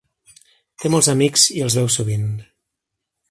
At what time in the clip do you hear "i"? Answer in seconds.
1.59-1.63